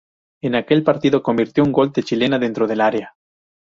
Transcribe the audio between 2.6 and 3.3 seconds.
del área.